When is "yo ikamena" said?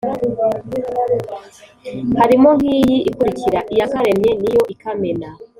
4.55-5.29